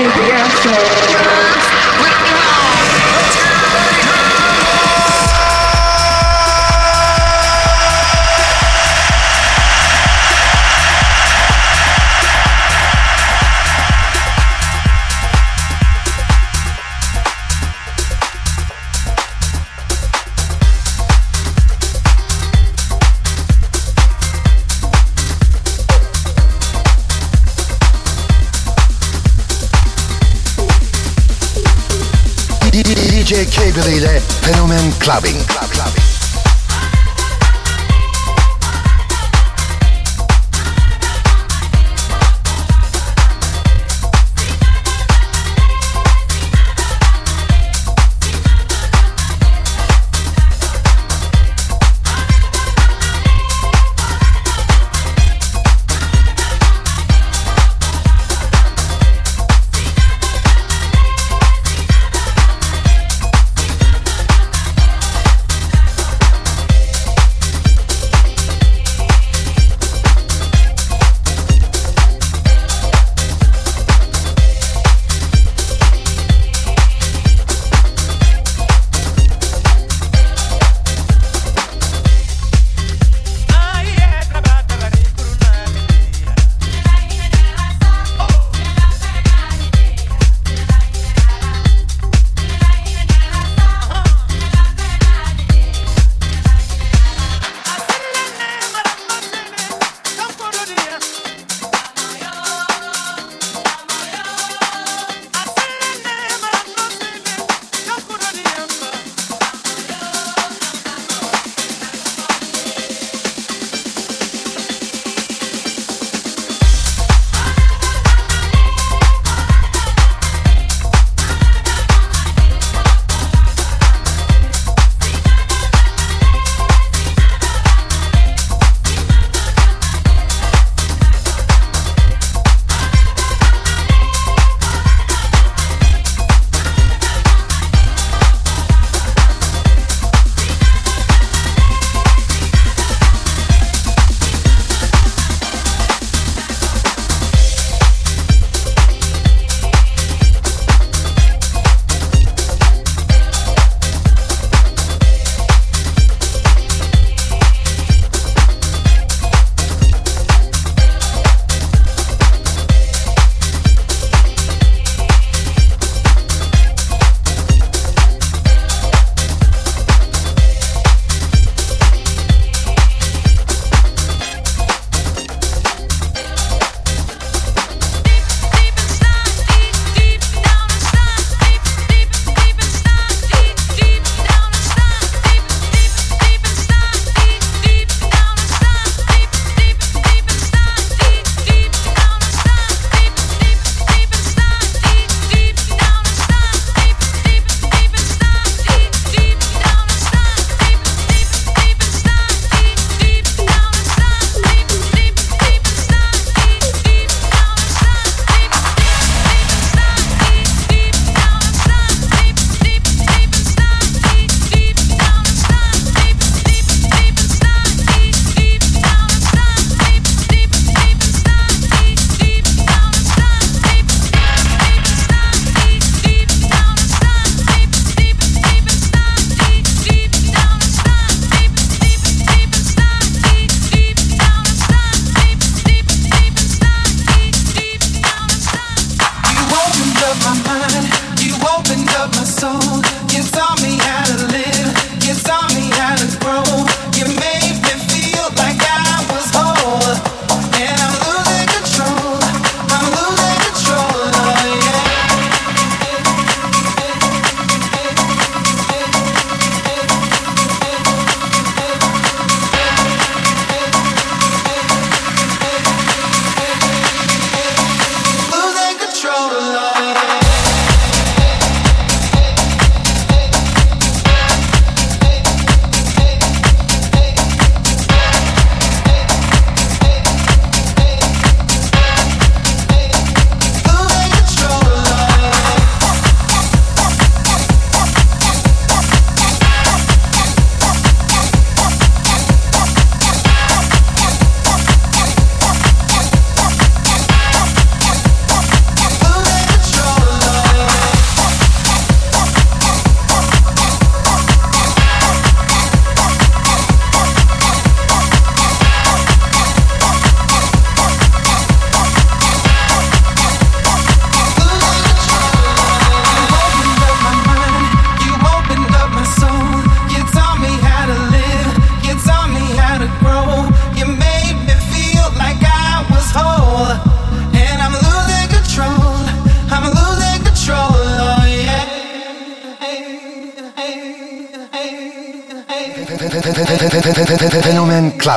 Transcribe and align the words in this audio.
DJ 0.08 0.39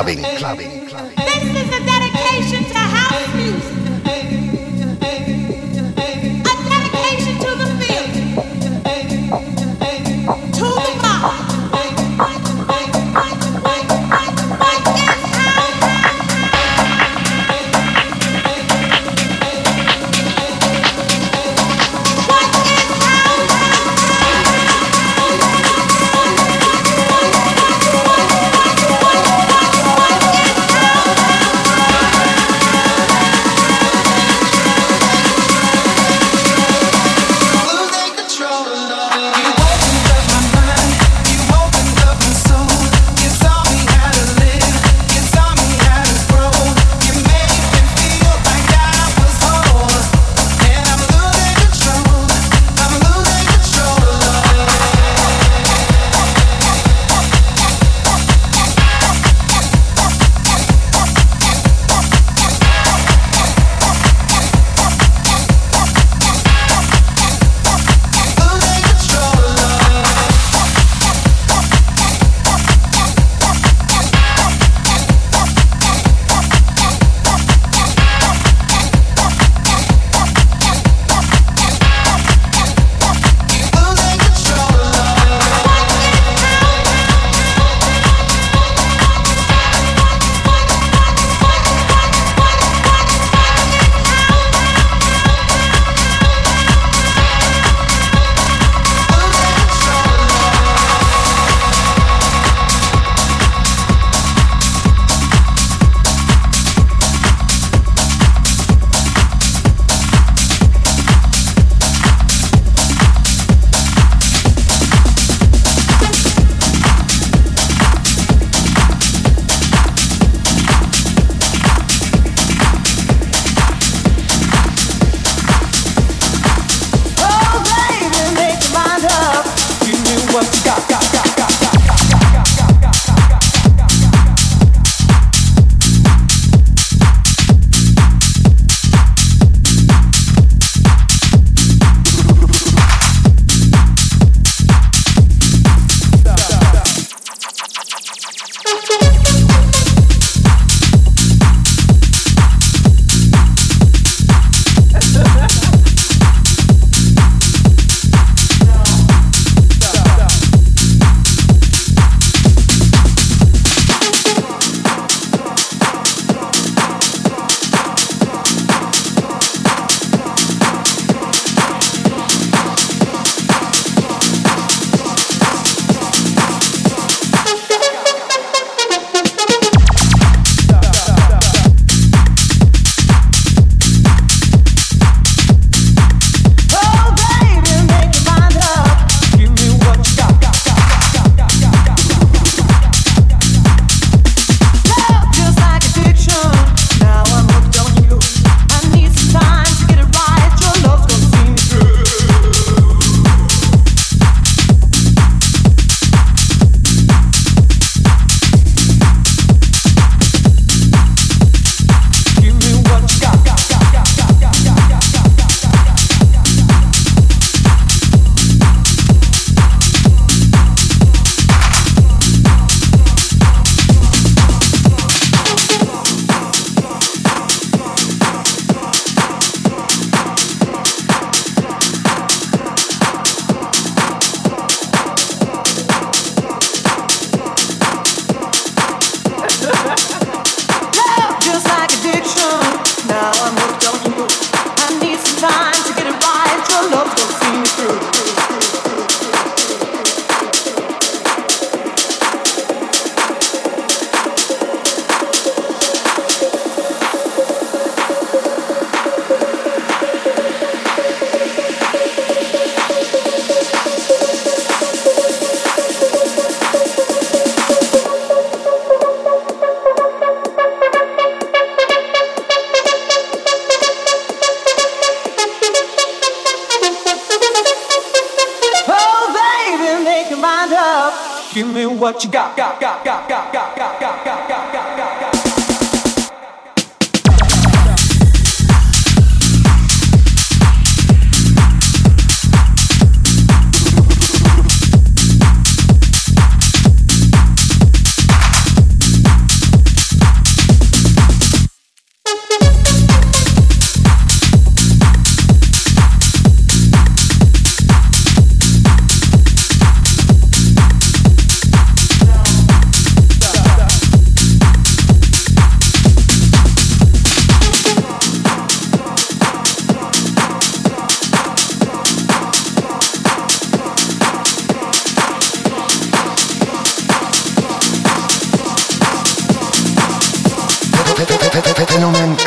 Clubbing. 0.04 0.33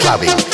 Fenomen 0.07 0.46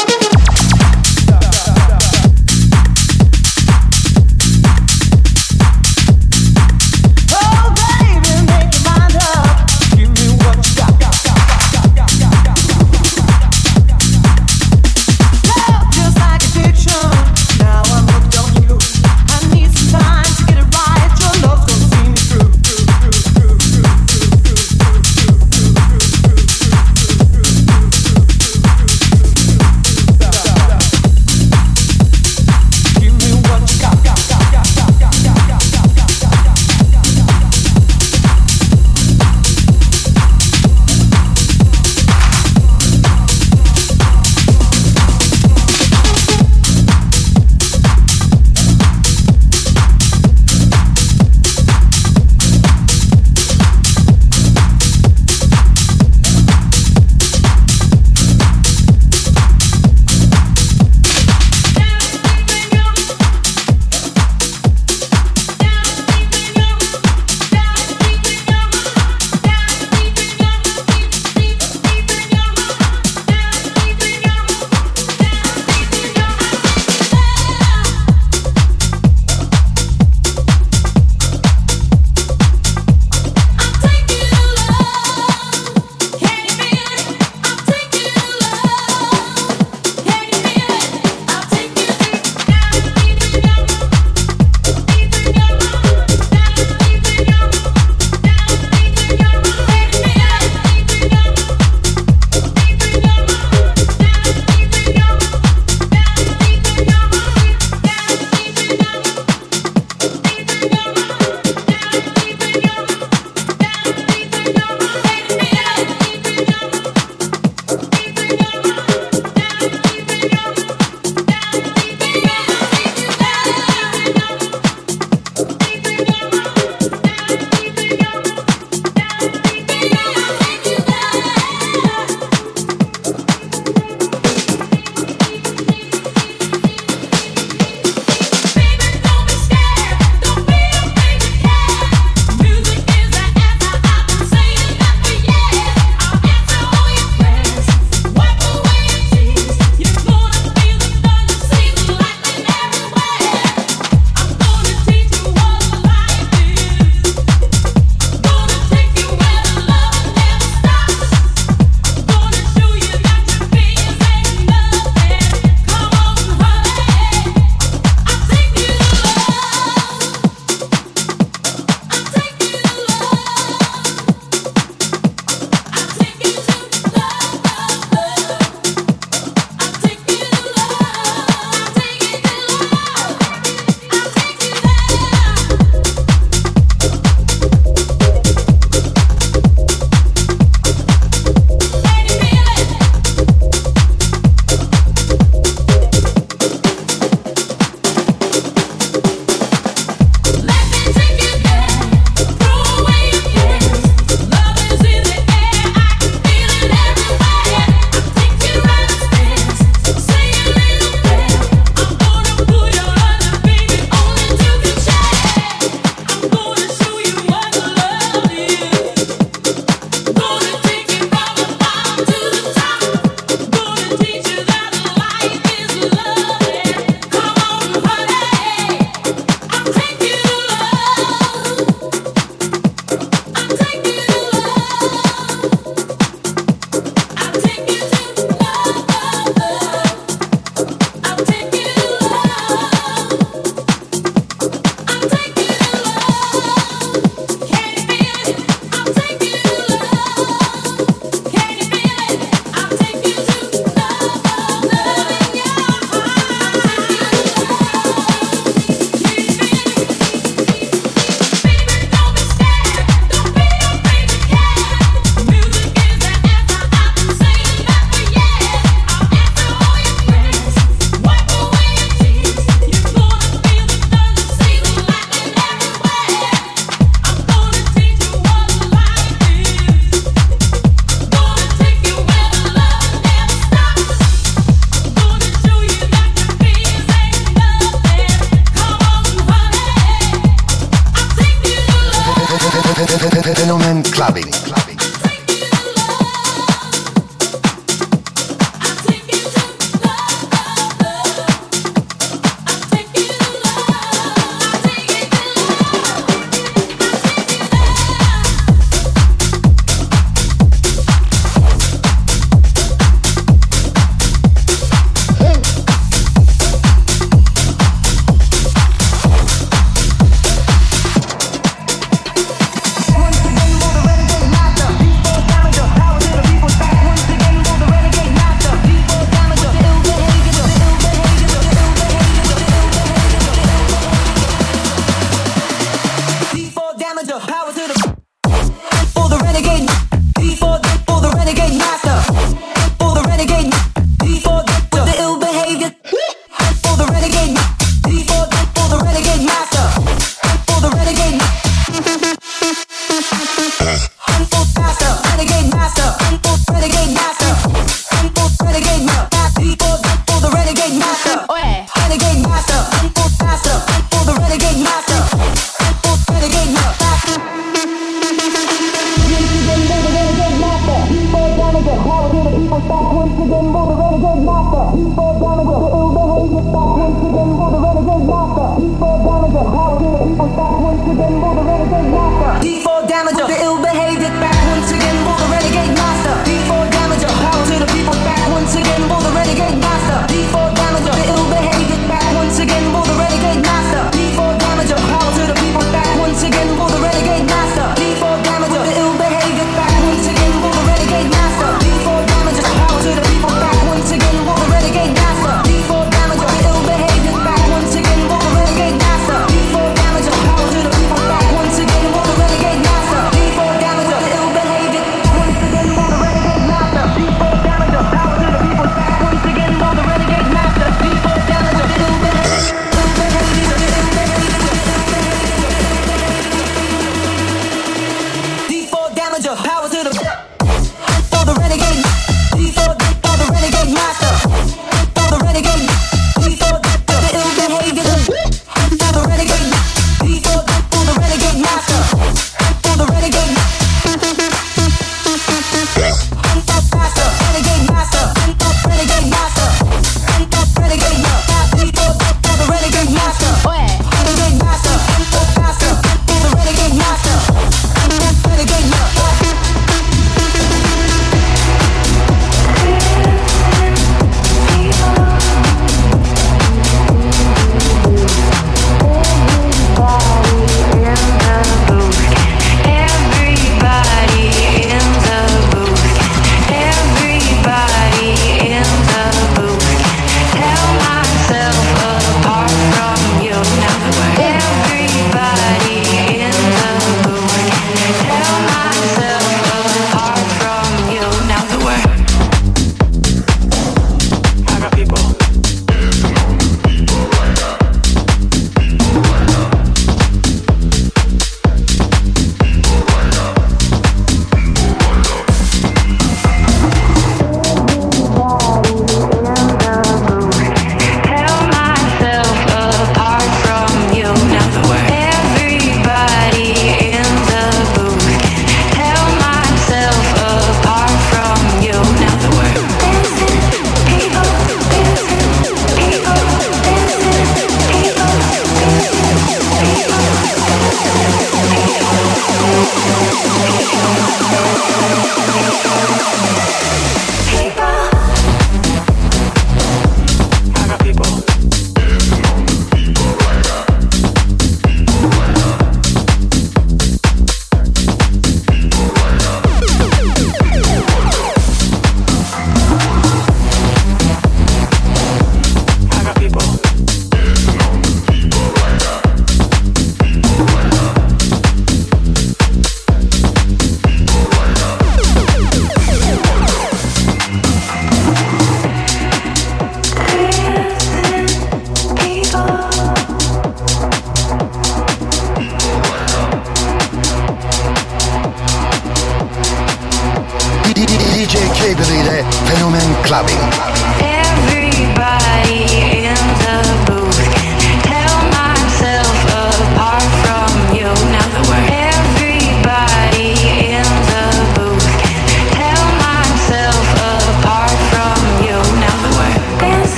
Fenomen 582.45 582.95
Clubbing. 583.03 583.92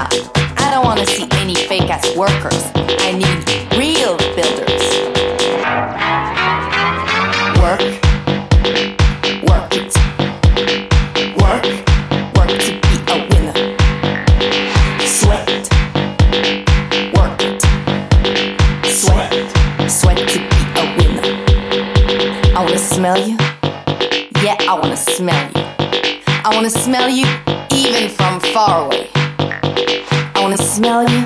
up. 0.00 0.12
I 0.58 0.70
don't 0.70 0.84
wanna 0.84 1.06
see 1.06 1.28
any 1.32 1.54
fake 1.54 1.90
ass 1.90 2.16
workers. 2.16 2.62
I 3.06 3.12
need 3.12 3.78
know 30.80 31.02
you. 31.02 31.19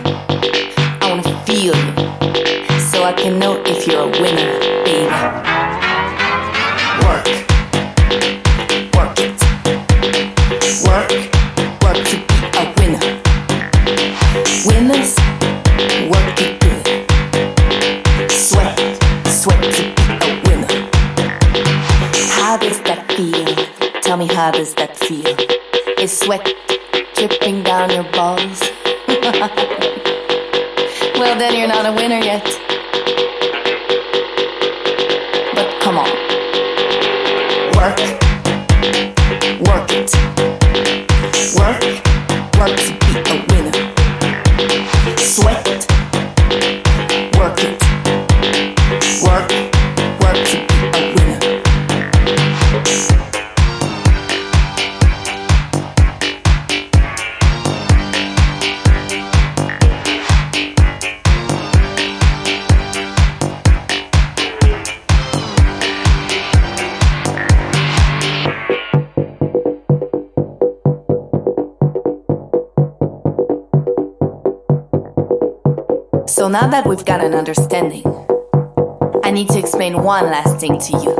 to 80.73 80.99
you. 81.05 81.13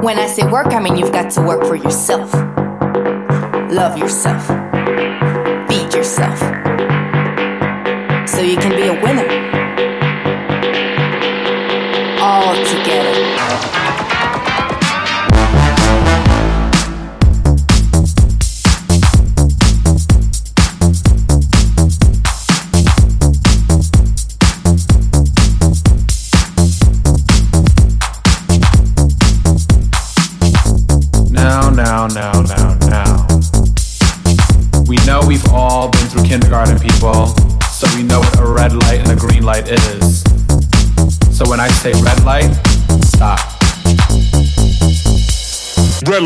When 0.00 0.18
I 0.18 0.26
say 0.26 0.46
work, 0.46 0.74
I 0.74 0.80
mean 0.80 0.96
you've 0.96 1.12
got 1.12 1.30
to 1.32 1.40
work 1.40 1.64
for 1.64 1.74
yourself. 1.74 2.32
Love 3.72 3.96
yourself. 3.96 4.46
Feed 5.68 5.94
yourself. 5.94 6.38
So 8.28 8.42
you 8.42 8.58
can 8.58 8.75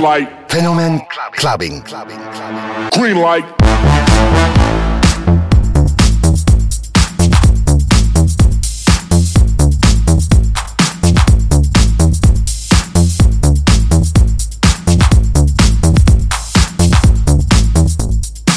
Light. 0.01 0.49
Fenomen 0.49 1.07
clubbing. 1.37 1.83
clubbing. 1.83 2.17
Green 2.93 3.21
light. 3.21 3.45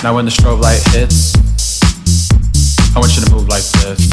Now 0.02 0.16
when 0.16 0.24
the 0.24 0.32
strobe 0.32 0.62
light 0.62 0.82
hits, 0.94 1.36
I 2.96 3.00
want 3.00 3.18
you 3.18 3.26
to 3.26 3.32
move 3.34 3.50
like 3.50 3.64
this. 3.64 4.10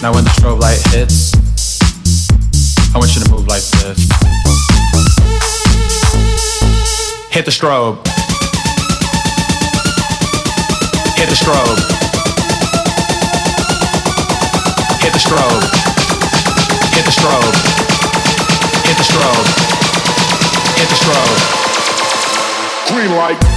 Now 0.00 0.14
when 0.14 0.22
the 0.22 0.30
strobe 0.30 0.60
light 0.60 0.80
hits, 0.92 1.32
I 2.94 2.98
want 2.98 3.16
you 3.16 3.24
to 3.24 3.30
move 3.32 3.43
like 3.54 3.70
this. 3.86 4.10
Hit 7.30 7.44
the 7.44 7.52
strobe. 7.52 8.04
Hit 11.14 11.28
the 11.28 11.36
strobe. 11.36 11.78
Hit 15.02 15.12
the 15.12 15.20
strobe. 15.20 15.62
Hit 16.94 17.04
the 17.04 17.12
strobe. 17.12 17.54
Hit 18.86 18.96
the 18.96 19.04
strobe. 19.04 19.46
Hit 20.74 20.88
the 20.88 20.96
strobe. 20.96 21.38
Green 22.88 23.14
light. 23.14 23.53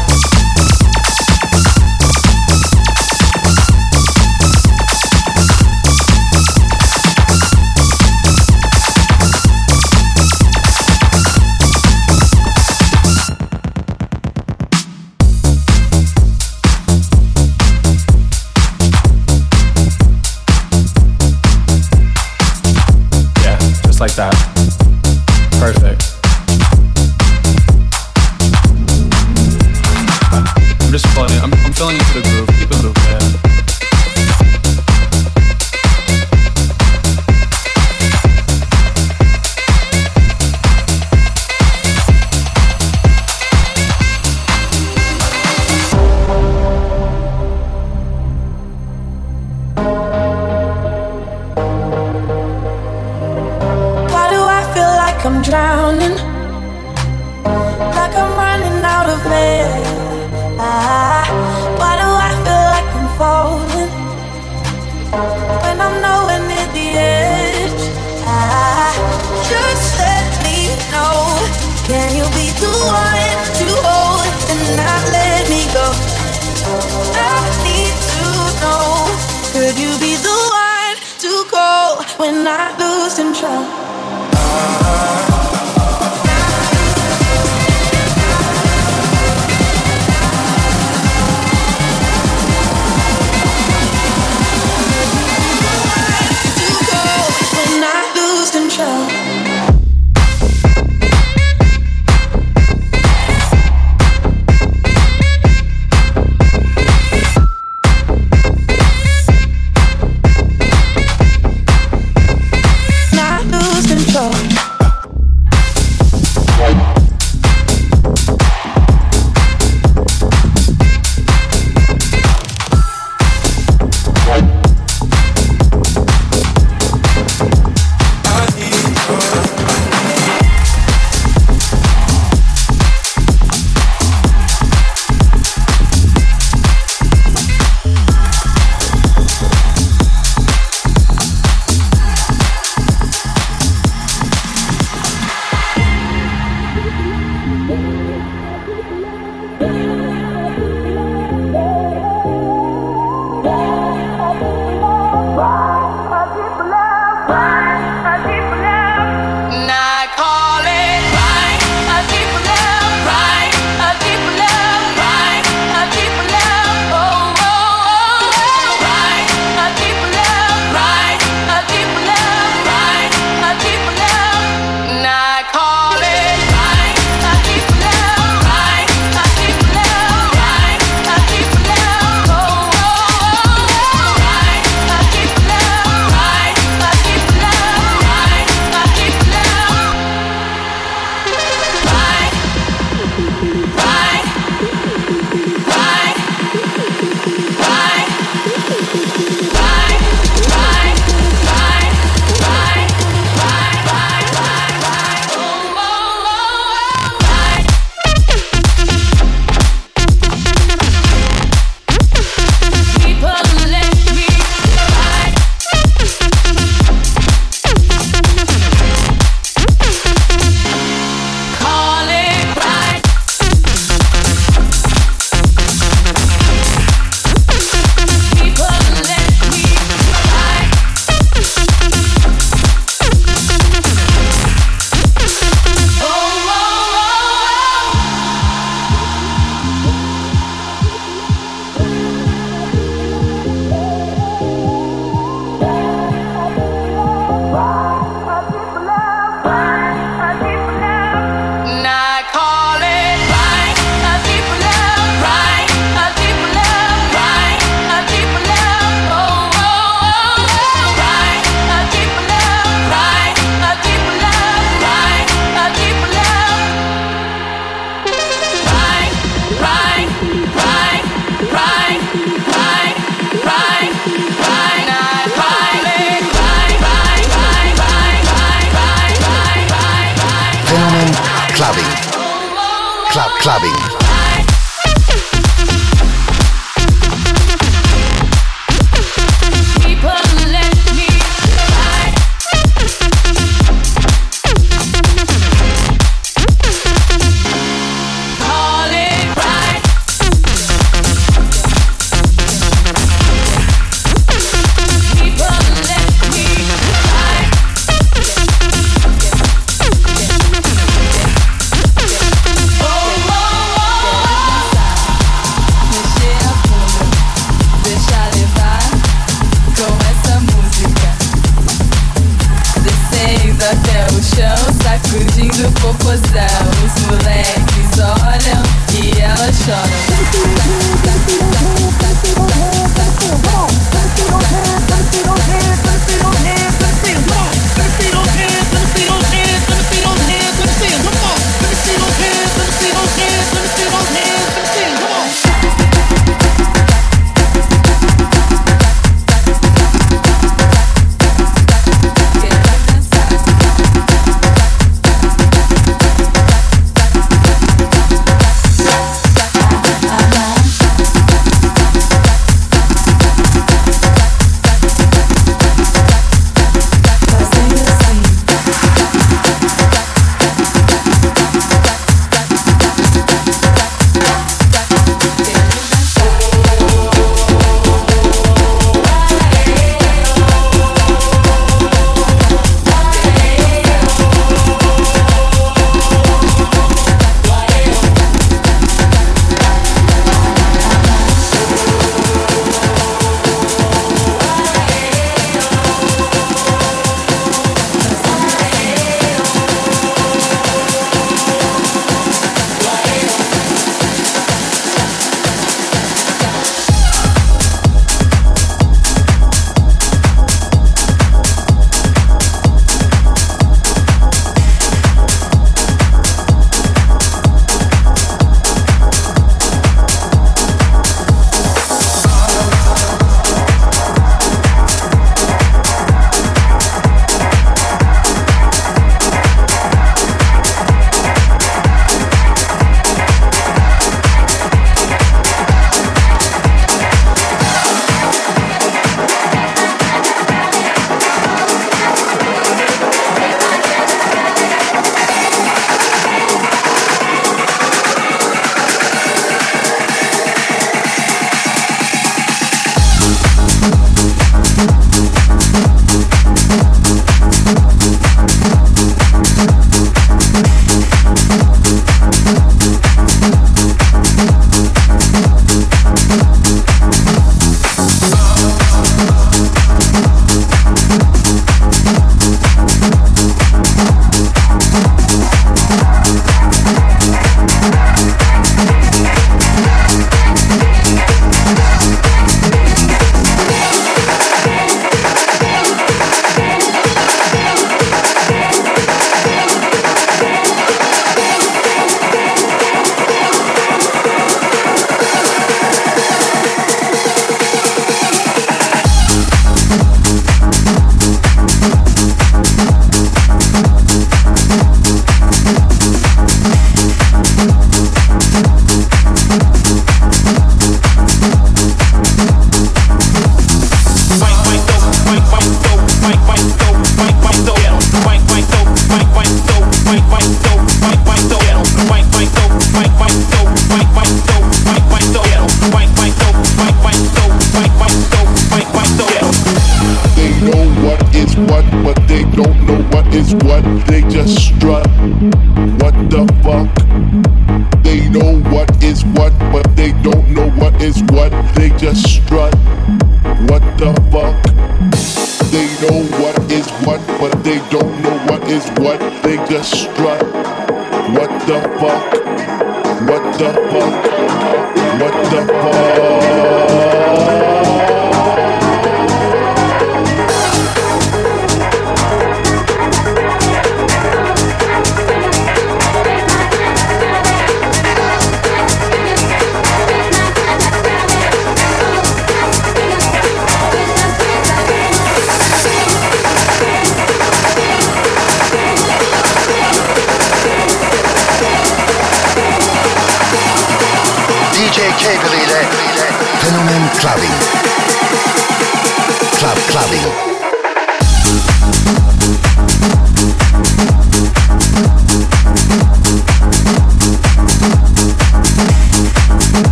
like 24.08 24.16
that. 24.16 24.34
Perfect. 25.60 26.07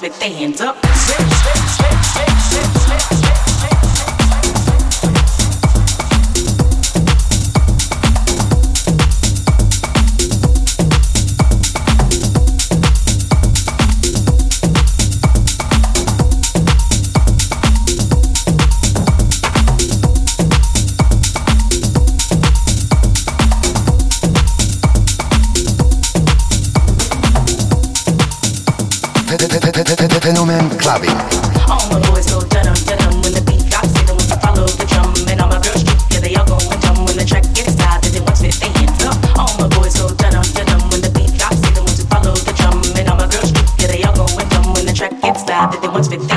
with 0.00 0.18
their 0.20 0.30
hands 0.30 0.60
up. 0.60 0.73
much 45.94 46.10
been 46.10 46.33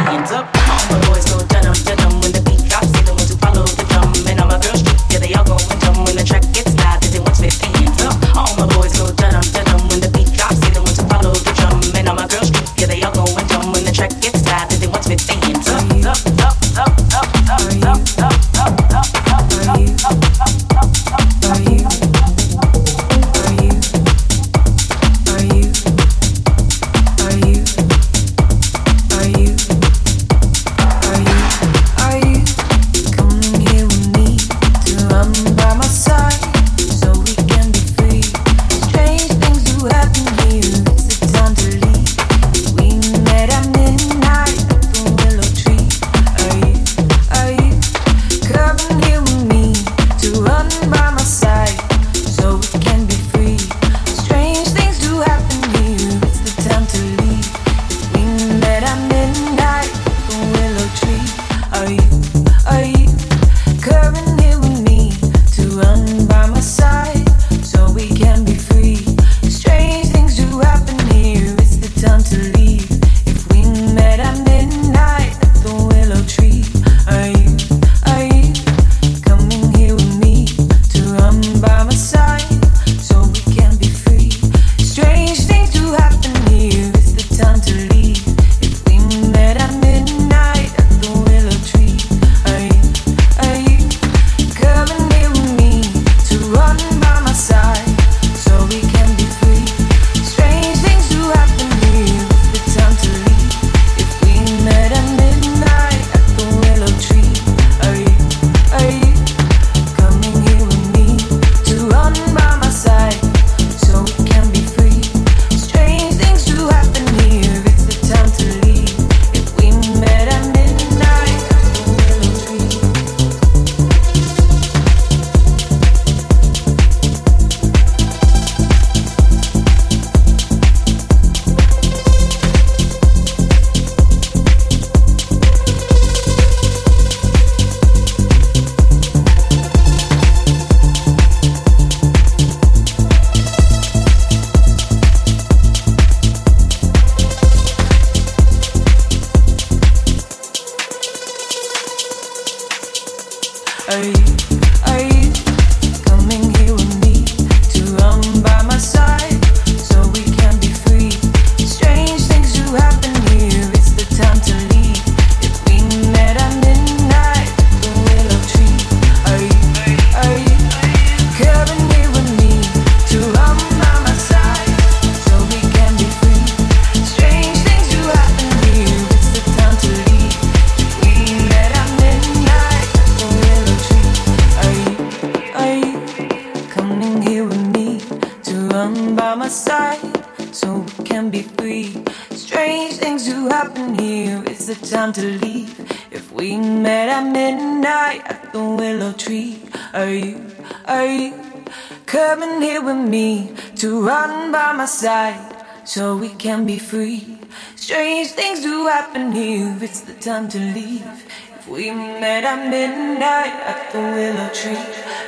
midnight 212.65 213.53
at 213.71 213.91
the 213.91 213.99
willow 213.99 214.49
tree. 214.49 214.77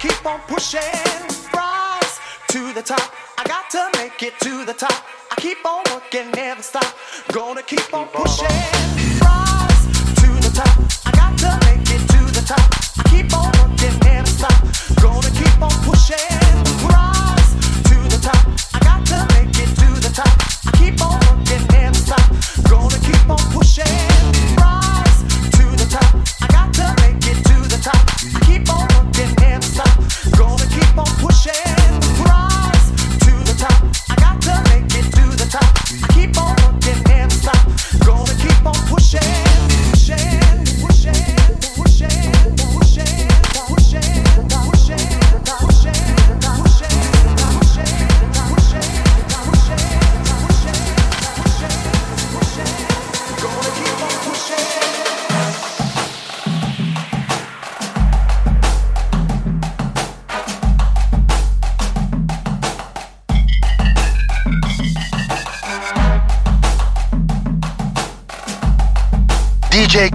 keep 0.03 0.27
on 0.27 0.41
pushing, 0.49 0.81
rise 1.55 2.19
to 2.49 2.73
the 2.73 2.83
top. 2.83 3.15
I 3.39 3.45
got 3.45 3.71
to 3.71 3.89
make 3.99 4.21
it 4.25 4.35
to 4.41 4.65
the 4.65 4.75
top. 4.75 5.07
I 5.31 5.37
keep 5.41 5.65
on 5.65 5.85
working, 5.93 6.29
never 6.33 6.61
stop. 6.61 6.97
Gonna 7.31 7.63
keep 7.63 7.95
on 7.95 8.09
pushing, 8.09 8.47
rise 9.23 9.83
to 10.23 10.29
the 10.47 10.51
top. 10.53 10.77
I 11.07 11.11
got 11.13 11.39
to 11.39 11.51
make 11.67 11.89
it 11.89 12.03
to 12.15 12.21
the 12.35 12.45
top. 12.45 12.92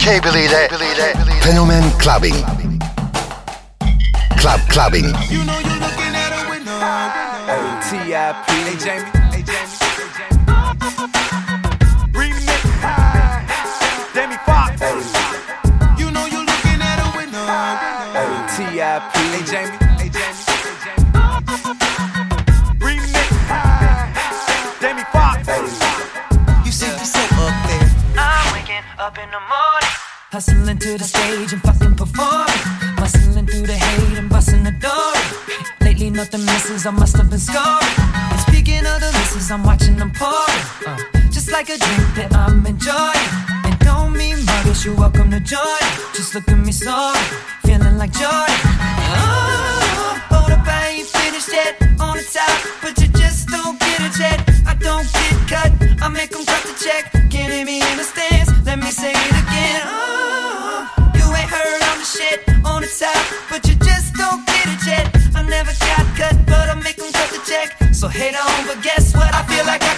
şey 0.07 0.23
biriyle, 0.23 0.69
biriyle. 0.71 1.13
Fenomen 1.41 1.83
Clubbing. 1.99 2.35
Club 4.37 4.59
Clubbing. 4.69 5.05
You 5.05 5.43
know 5.43 5.59
you're 5.59 5.79
looking 5.79 6.15
at 6.15 6.31
a 6.31 6.49
window 6.49 6.79
T.I.P. 7.89 8.51
Hey, 8.53 8.79
Jamie. 8.79 9.16
cause 39.47 39.51
I'm 39.51 39.63
watching 39.63 39.95
them 39.95 40.11
pouring. 40.13 40.63
Uh, 40.85 40.97
just 41.31 41.51
like 41.51 41.69
a 41.69 41.77
drink 41.77 42.07
that 42.15 42.35
I'm 42.35 42.65
enjoying. 42.65 43.29
And 43.63 43.79
don't 43.79 44.11
mean 44.11 44.43
muggers, 44.45 44.83
you're 44.83 44.95
welcome 44.95 45.31
to 45.31 45.39
join. 45.39 45.83
Just 46.13 46.35
look 46.35 46.47
at 46.49 46.57
me 46.57 46.71
sorry, 46.71 47.17
feeling 47.63 47.97
like 47.97 48.11
joy. 48.11 48.49
Oh, 49.15 50.21
hold 50.31 50.51
up, 50.51 50.67
I 50.67 50.99
ain't 50.99 51.07
finished 51.07 51.51
yet. 51.53 51.81
On 51.99 52.17
the 52.17 52.23
top, 52.23 52.57
but 52.81 52.99
you 53.01 53.07
just 53.07 53.47
don't 53.47 53.79
get 53.79 53.99
it 54.01 54.19
yet. 54.19 54.39
I 54.67 54.73
don't 54.75 55.07
get 55.13 55.35
cut, 55.47 55.71
I 56.01 56.09
make 56.09 56.31
them 56.31 56.43
cut 56.45 56.63
the 56.63 56.75
check. 56.83 57.16
So 68.07 68.13
on, 68.13 68.67
but 68.67 68.81
guess 68.81 69.13
what? 69.13 69.33
I 69.33 69.43
feel 69.47 69.65
like 69.65 69.83
I 69.83 69.96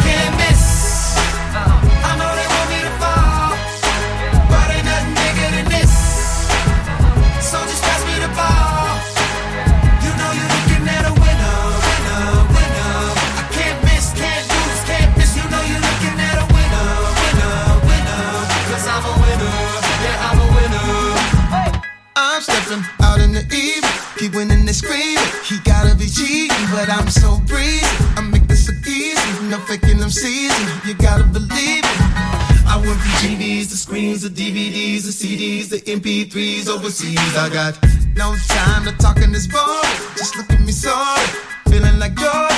to 34.22 34.30
DVDs 34.30 35.04
the 35.06 35.12
CDs 35.12 35.70
the 35.70 35.80
MP3s 35.80 36.68
overseas. 36.68 37.18
I 37.38 37.48
got 37.48 37.82
no 38.16 38.36
time 38.50 38.84
to 38.84 38.92
talk 38.98 39.22
in 39.22 39.32
this 39.32 39.48
boring. 39.48 40.16
Just 40.18 40.36
look 40.36 40.52
at 40.52 40.60
me 40.60 40.74
sorry. 40.74 41.26
Feeling 41.70 42.00
like 42.00 42.16
Jordan. 42.16 42.49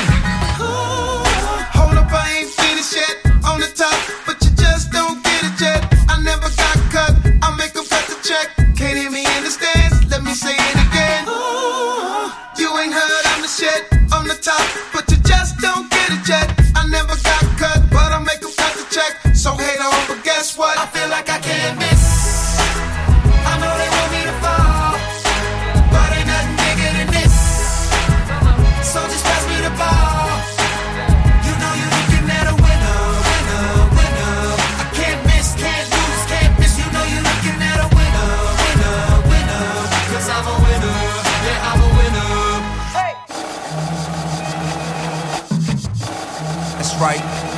Right. 47.02 47.51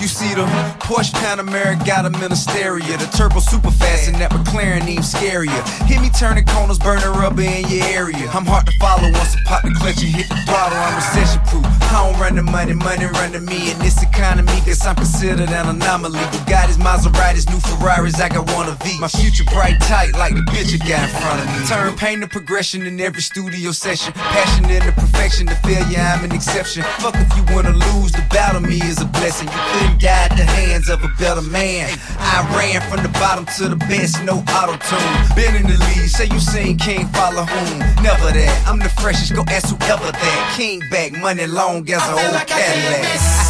You 0.00 0.08
see 0.08 0.32
the 0.32 0.46
Porsche 0.80 1.12
Panamera 1.20 1.76
got 1.84 2.06
a 2.06 2.10
ministeria. 2.10 2.96
The 2.96 3.04
turbo 3.14 3.38
super 3.40 3.70
fast 3.70 4.08
and 4.08 4.16
that 4.16 4.30
McLaren 4.30 4.88
even 4.88 5.04
scarier. 5.04 5.60
Hit 5.84 6.00
me 6.00 6.08
turning 6.08 6.46
corners, 6.46 6.78
burning 6.78 7.04
rubber 7.20 7.42
in 7.42 7.68
your 7.68 7.84
area. 7.84 8.24
I'm 8.32 8.46
hard 8.48 8.64
to 8.64 8.72
follow 8.80 9.12
once 9.12 9.36
I 9.36 9.44
pop 9.44 9.62
the 9.62 9.76
clutch 9.76 10.00
and 10.00 10.08
hit 10.08 10.24
the 10.32 10.40
throttle. 10.48 10.80
I'm 10.80 10.96
recession 10.96 11.44
proof. 11.52 11.68
I 11.92 12.00
don't 12.00 12.16
run 12.16 12.34
the 12.36 12.42
money, 12.42 12.72
money 12.72 13.04
run 13.12 13.32
to 13.32 13.40
me 13.44 13.72
in 13.72 13.78
this 13.78 14.02
economy. 14.02 14.56
Cause 14.64 14.80
I'm 14.86 14.96
considered 14.96 15.52
an 15.52 15.68
anomaly. 15.68 16.24
Bugattis, 16.32 16.80
Maseratis, 16.80 17.44
new 17.52 17.60
Ferraris, 17.60 18.18
I 18.20 18.30
got 18.30 18.48
one 18.56 18.72
of 18.72 18.80
each. 18.88 19.00
My 19.00 19.08
future 19.08 19.44
bright 19.52 19.76
tight 19.84 20.16
like 20.16 20.32
the 20.32 20.40
bitch 20.48 20.72
you 20.72 20.80
got 20.80 21.04
in 21.04 21.12
front 21.20 21.44
of 21.44 21.46
me. 21.52 21.68
Turn 21.68 21.92
pain 22.00 22.20
to 22.24 22.26
progression 22.26 22.86
in 22.86 22.98
every 23.00 23.20
studio 23.20 23.70
session. 23.72 24.14
Passion 24.14 24.64
into 24.64 24.92
perfection, 24.92 25.46
to 25.48 25.56
failure, 25.60 26.00
I'm 26.00 26.24
an 26.24 26.32
exception. 26.32 26.84
Fuck 27.04 27.16
if 27.20 27.28
you 27.36 27.44
wanna 27.52 27.76
lose, 27.76 28.12
the 28.12 28.24
battle 28.30 28.62
me 28.62 28.80
is 28.80 29.02
a 29.02 29.04
blessing. 29.04 29.48
You 29.52 29.89
couldn't 29.90 30.02
die 30.02 30.24
at 30.24 30.36
the 30.36 30.44
hands 30.44 30.88
of 30.88 31.02
a 31.04 31.08
better 31.18 31.42
man. 31.42 31.98
I 32.18 32.46
ran 32.56 32.80
from 32.88 33.02
the 33.02 33.08
bottom 33.18 33.46
to 33.56 33.68
the 33.68 33.76
best, 33.76 34.22
no 34.24 34.38
auto 34.38 34.76
tune. 34.76 35.36
Been 35.36 35.56
in 35.56 35.66
the 35.66 35.78
lead, 35.78 36.08
say 36.08 36.26
you 36.26 36.40
seen 36.40 36.78
King 36.78 37.06
follow 37.08 37.44
whom? 37.44 37.78
Never 38.02 38.32
that. 38.32 38.64
I'm 38.66 38.78
the 38.78 38.88
freshest, 38.88 39.34
go 39.34 39.44
ask 39.48 39.68
whoever 39.68 40.12
that. 40.12 40.54
King 40.56 40.80
back, 40.90 41.12
money 41.12 41.46
long 41.46 41.88
as 41.90 42.02
an 42.02 42.34
old 42.34 42.46
Cadillac. 42.46 43.49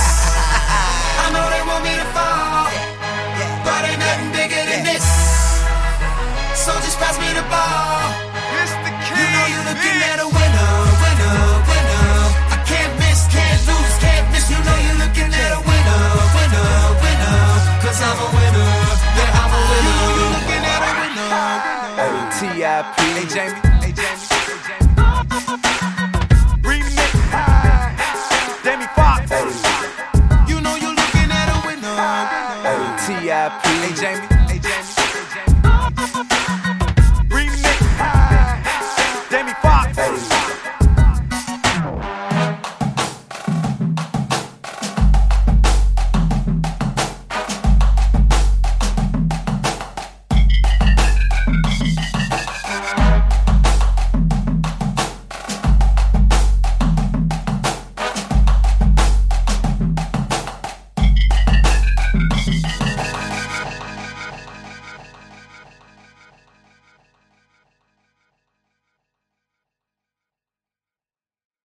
Hey, 22.82 23.26
Jamie. 23.26 23.69